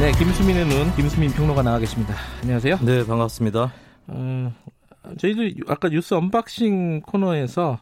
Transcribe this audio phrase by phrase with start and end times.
[0.00, 2.14] 네, 김수민의 눈, 김수민 평론가 나와 계십니다.
[2.42, 2.78] 안녕하세요.
[2.82, 3.72] 네, 반갑습니다.
[4.08, 4.52] 어,
[5.18, 7.78] 저희도 아까 뉴스 unboxing 코너에서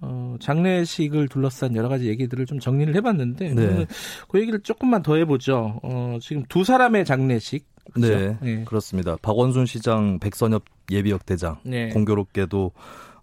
[0.00, 3.86] 어, 장례식을 둘러싼 여러 가지 얘기들을 좀 정리를 해봤는데 네.
[4.28, 5.80] 그 얘기를 조금만 더 해보죠.
[5.82, 7.66] 어, 지금 두 사람의 장례식.
[7.92, 8.14] 그렇죠?
[8.16, 9.16] 네, 네, 그렇습니다.
[9.20, 11.88] 박원순 시장, 백선엽 예비역 대장 네.
[11.88, 12.70] 공교롭게도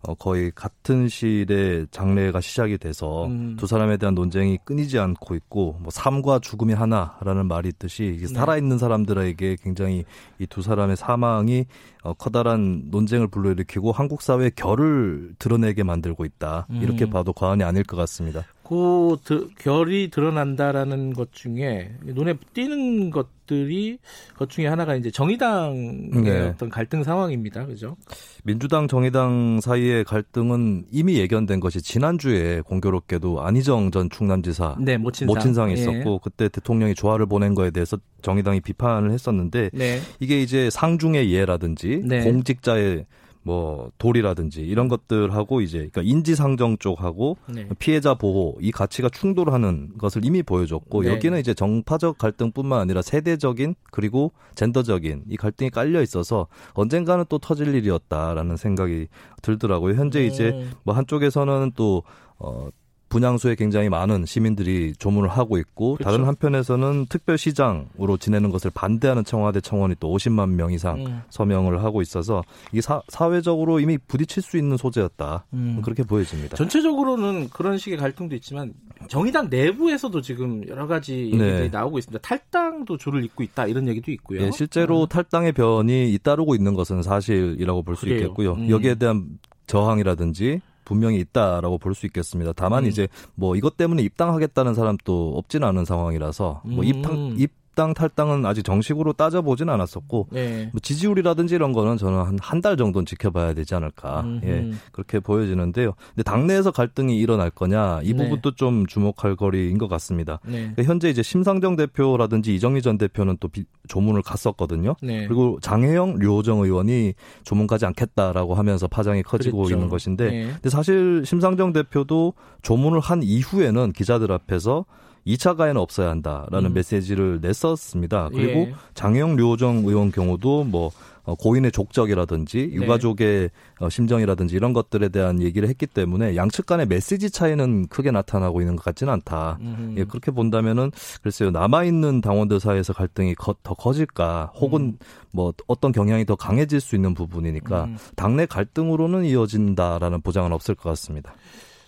[0.07, 3.55] 어, 거의 같은 시일에 장례가 시작이 돼서 음.
[3.57, 8.27] 두 사람에 대한 논쟁이 끊이지 않고 있고 뭐 삶과 죽음이 하나라는 말이 있듯이 네.
[8.27, 10.05] 살아있는 사람들에게 굉장히
[10.39, 11.65] 이 두 사람의 사망이
[12.01, 16.67] 어, 커다란 논쟁을 불러일으키고 한국 사회의 결을 드러내게 만들고 있다.
[16.69, 17.09] 이렇게 음.
[17.09, 18.45] 봐도 과언이 아닐 것 같습니다.
[18.67, 23.99] 그 드, 결이 드러난다라는 것 중에 눈에 띄는 것들이
[24.35, 26.39] 것 중에 하나가 이제 정의당의 네.
[26.47, 27.67] 어떤 갈등 상황입니다.
[27.67, 27.95] 그죠?
[28.43, 35.27] 민주당 정의당 사이의 갈등은 이미 예견된 것이 지난주에 공교롭게도 안희정 전 충남지사 네, 모친상.
[35.27, 35.75] 모친상이 예.
[35.75, 36.19] 있었고 예.
[36.23, 39.99] 그때 대통령이 조화를 보낸 거에 대해서 정의당이 비판을 했었는데 네.
[40.19, 42.23] 이게 이제 상중의 예라든지 네.
[42.23, 43.05] 공직자의
[43.45, 47.69] 뭐 돌이라든지 이런 것들하고 이제 그러니까 인지상정 쪽하고 네.
[47.77, 51.09] 피해자 보호 이 가치가 충돌하는 것을 이미 보여줬고 네.
[51.09, 57.75] 여기는 이제 정파적 갈등뿐만 아니라 세대적인 그리고 젠더적인 이 갈등이 깔려 있어서 언젠가는 또 터질
[57.75, 59.09] 일이었다라는 생각이
[59.43, 59.93] 들더라고요.
[59.93, 60.71] 현재 이제 음.
[60.81, 62.01] 뭐 한쪽에서는 또
[62.39, 62.69] 어,
[63.15, 66.11] 분양소에 굉장히 많은 시민들이 조문을 하고 있고 그렇죠.
[66.11, 71.21] 다른 한편에서는 특별시장으로 지내는 것을 반대하는 청와대 청원이 또 50만 명 이상 음.
[71.29, 72.43] 서명을 하고 있어서
[72.73, 75.81] 이게 사, 사회적으로 이미 부딪힐 수 있는 소재였다 음.
[75.81, 76.57] 그렇게 보여집니다.
[76.57, 78.73] 전체적으로는 그런 식의 갈등도 있지만
[79.07, 81.69] 정의당 내부에서도 지금 여러 가지 얘기들이 네.
[81.69, 82.21] 나오고 있습니다.
[82.21, 84.41] 탈당도 줄을 잇고 있다 이런 얘기도 있고요.
[84.41, 85.07] 네, 실제로 음.
[85.07, 88.55] 탈당의 변이 잇따르고 있는 것은 사실이라고 볼 수 있겠고요.
[88.55, 88.69] 음.
[88.69, 92.53] 여기에 대한 저항이라든지 분명히 있다라고 볼 수 있겠습니다.
[92.55, 92.89] 다만 음.
[92.89, 96.83] 이제 뭐 이것 때문에 입당하겠다는 사람도 없지는 않은 상황이라서 뭐 음.
[96.83, 100.69] 입당 입 입당 탈당은 아직 정식으로 따져보진 않았었고 네.
[100.71, 104.45] 뭐 지지율이라든지 이런 거는 저는 한 한 달 정도는 지켜봐야 되지 않을까 음흠.
[104.45, 105.91] 예 그렇게 보여지는데요.
[106.09, 108.23] 근데 당내에서 갈등이 일어날 거냐 이 네.
[108.23, 110.39] 부분도 좀 주목할 거리인 것 같습니다.
[110.45, 110.71] 네.
[110.73, 114.95] 그러니까 현재 이제 심상정 대표라든지 이정희 전 대표는 또 비, 조문을 갔었거든요.
[115.01, 115.27] 네.
[115.27, 117.13] 그리고 장혜영, 류호정 의원이
[117.43, 119.73] 조문 가지 않겠다라고 하면서 파장이 커지고 그렇죠.
[119.75, 120.45] 있는 것인데, 네.
[120.53, 124.85] 근데 사실 심상정 대표도 조문을 한 이후에는 기자들 앞에서
[125.25, 126.73] 2차 가해는 없어야 한다라는 음.
[126.73, 128.29] 메시지를 냈었습니다.
[128.31, 128.75] 그리고 예.
[128.93, 130.91] 장영 류호정 의원 경우도 뭐
[131.25, 132.75] 어, 고인의 족적이라든지 네.
[132.75, 133.49] 유가족의
[133.81, 133.89] 네.
[133.89, 138.85] 심정이라든지 이런 것들에 대한 얘기를 했기 때문에 양측 간의 메시지 차이는 크게 나타나고 있는 것
[138.85, 139.57] 같지는 않다.
[139.97, 140.91] 예, 그렇게 본다면은
[141.23, 144.97] 글쎄요 남아 있는 당원들 사이에서 갈등이 거, 더 커질까, 혹은 음.
[145.31, 147.97] 뭐 어떤 경향이 더 강해질 수 있는 부분이니까 음.
[148.15, 151.33] 당내 갈등으로는 이어진다라는 보장은 없을 것 같습니다.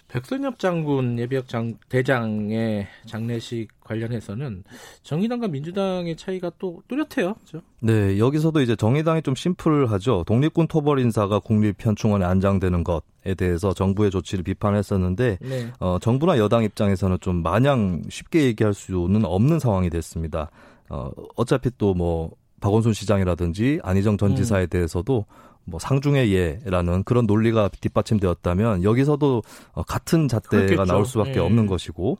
[0.07, 4.63] 백선엽 장군 예비역 장, 대장의 장례식 관련해서는
[5.03, 7.33] 정의당과 민주당의 차이가 또 뚜렷해요.
[7.33, 7.61] 그렇죠?
[7.81, 10.23] 네, 여기서도 이제 정의당이 좀 심플하죠.
[10.25, 15.71] 독립군 토벌 인사가 국립현충원에 안장되는 것에 대해서 정부의 조치를 비판했었는데 네.
[15.79, 20.49] 어, 정부나 여당 입장에서는 좀 마냥 쉽게 얘기할 수는 없는 상황이 됐습니다.
[20.89, 22.31] 어, 어차피 또뭐
[22.61, 24.35] 박원순 시장이라든지 안희정 전 음.
[24.35, 25.25] 지사에 대해서도
[25.67, 30.85] 뭐 상중의 예라는 그런 논리가 뒷받침되었다면 여기서도 어, 같은 잣대가 그렇겠죠.
[30.85, 31.39] 나올 수밖에 네.
[31.39, 32.17] 없는 것이고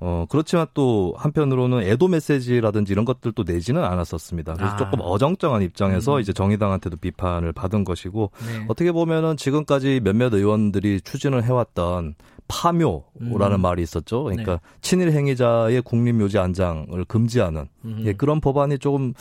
[0.00, 4.54] 어 그렇지만 또 한편으로는 애도 메시지라든지 이런 것들도 내지는 않았었습니다.
[4.54, 4.76] 그래서 아.
[4.76, 6.20] 조금 어정쩡한 입장에서 음.
[6.20, 8.64] 이제 정의당한테도 비판을 받은 것이고 네.
[8.68, 12.16] 어떻게 보면은 지금까지 몇몇 의원들이 추진을 해왔던
[12.48, 13.60] 파묘라는 음.
[13.60, 14.24] 말이 있었죠.
[14.24, 14.58] 그러니까 네.
[14.82, 18.02] 친일 행위자의 국립묘지 안장을 금지하는 음.
[18.04, 19.14] 예, 그런 법안이 조금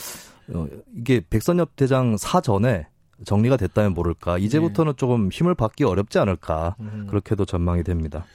[0.54, 0.68] 어,
[0.98, 2.88] 이게 백선엽 대장 사전에
[3.26, 4.38] 정리가 됐다면 모를까.
[4.38, 4.96] 이제부터는 네.
[4.96, 6.76] 조금 힘을 받기 어렵지 않을까.
[6.80, 7.08] 음.
[7.10, 8.26] 그렇게도 전망이 됩니다.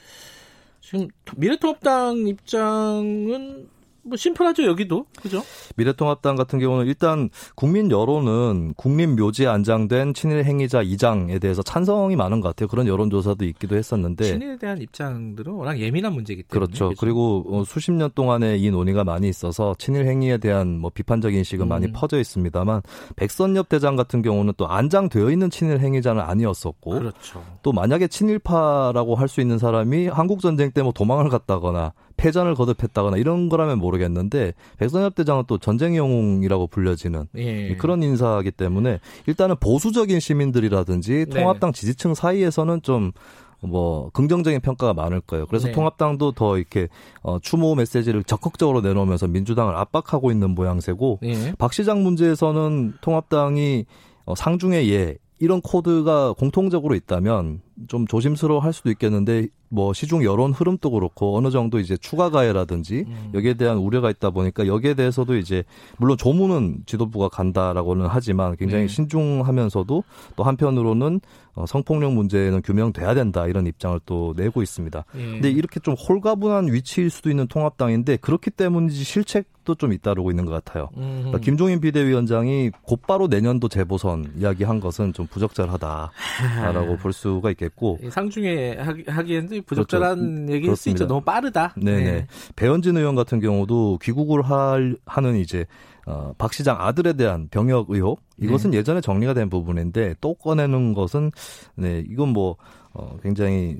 [0.81, 3.69] 지금 미래통합당 입장은
[4.09, 5.41] 뭐 심플하죠 여기도 그죠?
[5.77, 12.41] 미래통합당 같은 경우는 일단 국민 여론은 국립 묘지에 안장된 친일 행위자 2장에 대해서 찬성이 많은
[12.41, 12.67] 것 같아요.
[12.67, 16.85] 그런 여론조사도 있기도 했었는데 친일에 대한 입장들은 워낙 예민한 문제이기 때문에 그렇죠.
[16.87, 16.99] 그렇죠?
[16.99, 21.65] 그리고 어, 수십 년 동안에 이 논의가 많이 있어서 친일 행위에 대한 뭐 비판적 인식은
[21.65, 21.69] 음.
[21.69, 22.81] 많이 퍼져 있습니다만
[23.15, 27.43] 백선엽 대장 같은 경우는 또 안장되어 있는 친일 행위자는 아니었었고 그렇죠.
[27.63, 33.17] 또 만약에 친일파라고 할 수 있는 사람이 한국 전쟁 때 뭐 도망을 갔다거나 패전을 거듭했다거나
[33.17, 37.75] 이런 거라면 모르겠는데 백선엽 대장은 또 전쟁 영웅이라고 불려지는 예.
[37.77, 41.39] 그런 인사이기 때문에 일단은 보수적인 시민들이라든지 네.
[41.39, 45.45] 통합당 지지층 사이에서는 좀뭐 긍정적인 평가가 많을 거예요.
[45.47, 45.73] 그래서 네.
[45.73, 46.89] 통합당도 더 이렇게
[47.21, 51.53] 어, 추모 메시지를 적극적으로 내놓으면서 민주당을 압박하고 있는 모양새고 네.
[51.57, 53.85] 박 시장 문제에서는 통합당이
[54.25, 60.51] 어, 상중의 예 이런 코드가 공통적으로 있다면 좀 조심스러워 할 수도 있겠는데 뭐 시중 여론
[60.51, 63.31] 흐름도 그렇고 어느 정도 이제 추가 가해라든지 음.
[63.33, 65.63] 여기에 대한 우려가 있다 보니까 여기에 대해서도 이제
[65.97, 68.87] 물론 조문은 지도부가 간다라고는 하지만 굉장히 네.
[68.87, 70.03] 신중하면서도
[70.35, 71.21] 또 한편으로는
[71.53, 75.05] 어, 성폭력 문제는 규명돼야 된다 이런 입장을 또 내고 있습니다.
[75.13, 75.25] 네.
[75.25, 80.51] 근데 이렇게 좀 홀가분한 위치일 수도 있는 통합당인데 그렇기 때문인지 실책도 좀 잇따르고 있는 것
[80.51, 80.89] 같아요.
[80.95, 87.68] 그러니까 김종인 비대위원장이 곧바로 내년도 재보선 이야기한 것은 좀 부적절하다라고 볼 수가 있겠고.
[87.69, 88.77] 있겠고 상중에
[89.07, 90.53] 하기 에는 부적절한 그렇죠.
[90.53, 91.07] 얘기일 수 있죠.
[91.07, 91.73] 너무 빠르다.
[91.77, 92.03] 네네.
[92.03, 92.27] 네.
[92.55, 95.65] 배현진 의원 같은 경우도 귀국을 할 하는 이제
[96.05, 98.77] 어, 박 시장 아들에 대한 병역 의혹 이것은 네.
[98.77, 101.31] 예전에 정리가 된 부분인데 또 꺼내는 것은
[101.75, 102.57] 네 이건 뭐
[102.93, 103.77] 어, 굉장히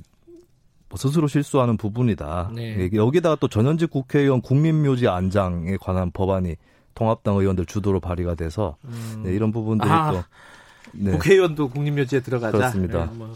[0.89, 2.51] 뭐 스스로 실수하는 부분이다.
[2.56, 2.89] 네.
[2.94, 6.56] 여기다가 또 전현직 국회의원 국민묘지 안장에 관한 법안이
[6.95, 9.21] 통합당 의원들 주도로 발의가 돼서 음.
[9.24, 10.24] 네, 이런 부분들이 아, 또
[10.94, 11.12] 네.
[11.12, 12.57] 국회의원도 국립묘지에 들어가자.
[12.57, 13.06] 그렇습니다.
[13.06, 13.33] 네, 뭐,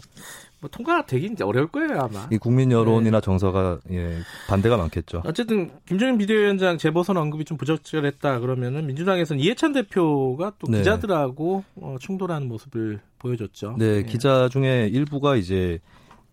[0.64, 2.26] 뭐 통과가 되긴 어려울 거예요 아마.
[2.32, 3.24] 이 국민 여론이나 네.
[3.24, 4.16] 정서가 예,
[4.48, 5.22] 반대가 많겠죠.
[5.26, 10.78] 어쨌든 김종인 비대위원장 재보선 언급이 좀 부적절했다 그러면은 민주당에서는 이해찬 대표가 또 네.
[10.78, 13.76] 기자들하고 어, 충돌하는 모습을 보여줬죠.
[13.78, 15.80] 네, 네, 기자 중에 일부가 이제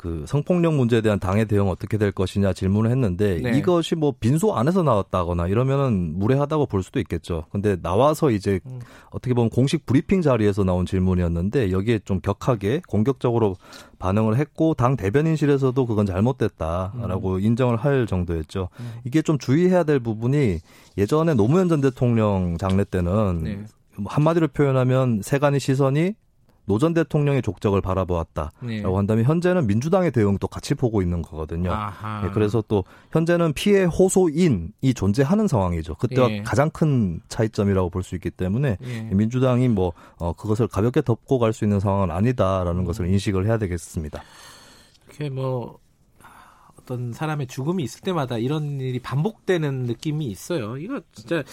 [0.02, 3.56] 그 성폭력 문제에 대한 당의 대응 어떻게 될 것이냐 질문을 했는데 네.
[3.56, 7.46] 이것이 뭐 빈소 안에서 나왔다거나 이러면은 무례하다고 볼 수도 있겠죠.
[7.52, 8.80] 근데 나와서 이제 음.
[9.12, 13.58] 어떻게 보면 공식 브리핑 자리에서 나온 질문이었는데 여기에 좀 격하게 공격적으로
[14.00, 17.40] 반응을 했고 당 대변인실에서도 그건 잘못됐다라고 음.
[17.40, 18.70] 인정을 할 정도였죠.
[18.80, 18.94] 음.
[19.04, 20.58] 이게 좀 주의해야 될 부분이
[20.98, 23.66] 예전에 노무현 전 대통령 장례 때는 네.
[24.04, 26.16] 한마디로 표현하면 세간의 시선이
[26.66, 28.82] 노 전 대통령의 족적을 바라보았다라고 네.
[28.84, 31.70] 한다면 현재는 민주당의 대응도 같이 보고 있는 거거든요.
[32.24, 35.96] 네, 그래서 또 현재는 피해 호소인이 존재하는 상황이죠.
[35.96, 36.42] 그때와 예.
[36.44, 39.02] 가장 큰 차이점이라고 볼 수 있기 때문에 예.
[39.12, 42.86] 민주당이 뭐 어, 그것을 가볍게 덮고 갈 수 있는 상황은 아니다라는 음.
[42.86, 44.22] 것을 인식을 해야 되겠습니다.
[45.08, 45.78] 이렇게 뭐
[46.82, 50.78] 어떤 사람의 죽음이 있을 때마다 이런 일이 반복되는 느낌이 있어요.
[50.78, 51.44] 이거 진짜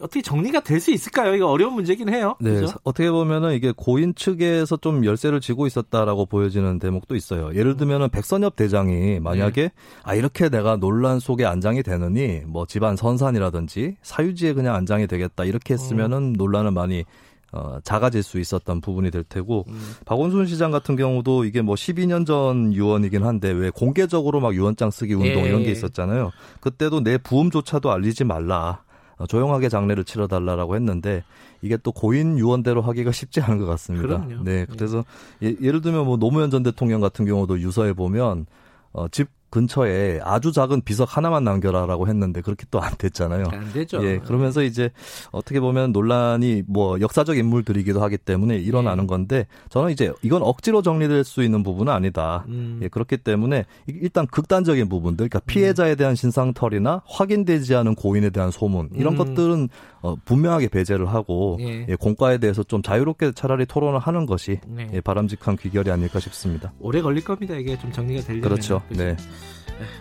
[0.00, 1.34] 어떻게 정리가 될 수 있을까요?
[1.34, 2.36] 이거 어려운 문제긴 해요.
[2.40, 2.76] 네, 그렇죠?
[2.84, 7.54] 어떻게 보면은 이게 고인 측에서 좀 열쇠를 쥐고 있었다라고 보여지는 대목도 있어요.
[7.54, 9.72] 예를 들면은 백선엽 대장이 만약에 네.
[10.02, 15.72] 아 이렇게 내가 논란 속에 안장이 되느니 뭐 집안 선산이라든지 사유지에 그냥 안장이 되겠다 이렇게
[15.74, 16.32] 했으면은 음.
[16.34, 17.04] 논란을 많이
[17.54, 19.94] 어, 작아질 수 있었던 부분이 될 테고 음.
[20.06, 25.14] 박원순 시장 같은 경우도 이게 뭐 12년 전 유언이긴 한데 왜 공개적으로 막 유언장 쓰기
[25.14, 25.48] 운동 예.
[25.48, 26.32] 이런 게 있었잖아요.
[26.60, 28.82] 그때도 내 부음조차도 알리지 말라.
[29.18, 31.22] 어, 조용하게 장례를 치러달라라고 했는데
[31.62, 34.24] 이게 또 고인 유언대로 하기가 쉽지 않은 것 같습니다.
[34.24, 34.42] 그럼요.
[34.42, 35.04] 네, 그래서
[35.44, 38.46] 예, 예를 들면 뭐 노무현 전 대통령 같은 경우도 유서에 보면
[38.92, 43.44] 어, 집 근처에 아주 작은 비석 하나만 남겨라라고 했는데 그렇게 또 안 됐잖아요.
[43.50, 44.04] 안 되죠.
[44.04, 44.90] 예, 그러면서 이제
[45.30, 49.06] 어떻게 보면 논란이 뭐 역사적 인물들이기도 하기 때문에 일어나는 네.
[49.06, 52.44] 건데 저는 이제 이건 억지로 정리될 수 있는 부분은 아니다.
[52.48, 52.80] 음.
[52.82, 58.90] 예, 그렇기 때문에 일단 극단적인 부분들, 그러니까 피해자에 대한 신상털이나 확인되지 않은 고인에 대한 소문
[58.94, 59.18] 이런 음.
[59.18, 59.68] 것들은
[60.02, 61.86] 어, 분명하게 배제를 하고 예.
[61.88, 64.90] 예, 공과에 대해서 좀 자유롭게 차라리 토론을 하는 것이 네.
[64.92, 66.72] 예, 바람직한 귀결이 아닐까 싶습니다.
[66.80, 67.54] 오래 걸릴 겁니다.
[67.54, 68.42] 이게 좀 정리가 되려면.
[68.42, 68.82] 그렇죠.
[68.88, 69.02] 그렇죠?
[69.02, 69.14] 네.
[69.14, 69.16] 네,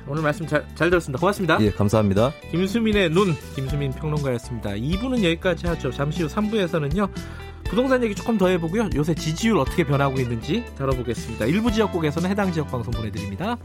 [0.08, 1.20] 오늘 말씀 잘, 잘 들었습니다.
[1.20, 1.58] 고맙습니다.
[1.62, 2.32] 예, 감사합니다.
[2.52, 4.72] 김수민의 눈, 김수민 평론가였습니다.
[4.72, 5.92] 2부는 여기까지 하죠.
[5.92, 7.10] 잠시 후 3부에서는요.
[7.64, 8.90] 부동산 얘기 조금 더 해보고요.
[8.96, 11.46] 요새 지지율 어떻게 변하고 있는지 다뤄보겠습니다.
[11.46, 13.58] 일부 지역국에서는 해당 지역 방송 보내드립니다.